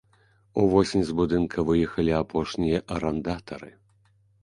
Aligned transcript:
Увосень 0.63 1.03
з 1.09 1.17
будынка 1.19 1.67
выехалі 1.69 2.17
апошнія 2.23 2.83
арандатары. 2.99 3.71